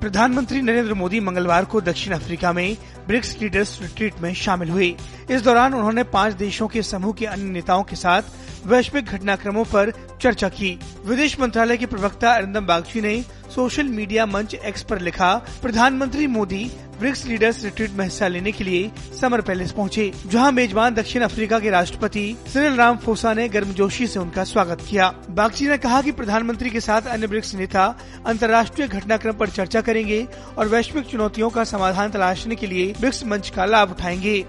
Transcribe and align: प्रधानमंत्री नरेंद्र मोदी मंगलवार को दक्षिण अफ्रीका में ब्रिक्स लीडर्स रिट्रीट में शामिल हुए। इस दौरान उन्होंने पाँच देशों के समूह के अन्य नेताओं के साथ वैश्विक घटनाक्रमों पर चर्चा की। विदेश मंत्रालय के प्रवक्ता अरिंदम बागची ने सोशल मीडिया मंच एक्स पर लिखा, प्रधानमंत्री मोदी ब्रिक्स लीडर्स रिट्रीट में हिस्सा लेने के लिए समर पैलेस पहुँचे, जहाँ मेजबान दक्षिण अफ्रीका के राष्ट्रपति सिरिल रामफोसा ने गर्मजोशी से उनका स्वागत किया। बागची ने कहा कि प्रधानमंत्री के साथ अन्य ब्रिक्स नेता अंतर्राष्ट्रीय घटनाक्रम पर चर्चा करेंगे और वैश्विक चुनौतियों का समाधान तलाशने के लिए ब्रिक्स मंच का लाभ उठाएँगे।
प्रधानमंत्री 0.00 0.60
नरेंद्र 0.62 0.94
मोदी 0.94 1.18
मंगलवार 1.20 1.64
को 1.64 1.80
दक्षिण 1.80 2.12
अफ्रीका 2.14 2.52
में 2.52 2.76
ब्रिक्स 3.06 3.36
लीडर्स 3.40 3.80
रिट्रीट 3.82 4.20
में 4.20 4.32
शामिल 4.34 4.70
हुए। 4.70 4.94
इस 5.30 5.42
दौरान 5.42 5.74
उन्होंने 5.74 6.04
पाँच 6.04 6.34
देशों 6.34 6.68
के 6.68 6.82
समूह 6.82 7.12
के 7.12 7.26
अन्य 7.26 7.50
नेताओं 7.50 7.82
के 7.82 7.96
साथ 7.96 8.22
वैश्विक 8.66 9.04
घटनाक्रमों 9.04 9.64
पर 9.64 9.92
चर्चा 10.20 10.48
की। 10.48 10.78
विदेश 11.06 11.38
मंत्रालय 11.40 11.76
के 11.76 11.86
प्रवक्ता 11.86 12.32
अरिंदम 12.32 12.66
बागची 12.66 13.00
ने 13.00 13.20
सोशल 13.54 13.88
मीडिया 13.88 14.26
मंच 14.26 14.54
एक्स 14.54 14.82
पर 14.82 15.00
लिखा, 15.00 15.34
प्रधानमंत्री 15.62 16.26
मोदी 16.26 16.70
ब्रिक्स 17.00 17.24
लीडर्स 17.26 17.62
रिट्रीट 17.64 17.90
में 17.90 18.04
हिस्सा 18.04 18.26
लेने 18.28 18.52
के 18.52 18.64
लिए 18.64 18.90
समर 19.20 19.40
पैलेस 19.40 19.70
पहुँचे, 19.72 20.12
जहाँ 20.26 20.50
मेजबान 20.52 20.94
दक्षिण 20.94 21.22
अफ्रीका 21.22 21.58
के 21.60 21.70
राष्ट्रपति 21.70 22.36
सिरिल 22.46 22.74
रामफोसा 22.74 23.32
ने 23.34 23.48
गर्मजोशी 23.48 24.06
से 24.06 24.18
उनका 24.20 24.44
स्वागत 24.44 24.84
किया। 24.90 25.08
बागची 25.30 25.68
ने 25.68 25.78
कहा 25.78 26.02
कि 26.02 26.12
प्रधानमंत्री 26.12 26.70
के 26.70 26.80
साथ 26.80 27.08
अन्य 27.08 27.26
ब्रिक्स 27.26 27.54
नेता 27.54 27.86
अंतर्राष्ट्रीय 28.26 28.88
घटनाक्रम 28.88 29.32
पर 29.32 29.48
चर्चा 29.48 29.80
करेंगे 29.80 30.26
और 30.58 30.68
वैश्विक 30.68 31.06
चुनौतियों 31.06 31.50
का 31.50 31.64
समाधान 31.64 32.10
तलाशने 32.10 32.56
के 32.56 32.66
लिए 32.66 32.92
ब्रिक्स 33.00 33.24
मंच 33.26 33.50
का 33.50 33.64
लाभ 33.64 33.90
उठाएँगे। 33.90 34.44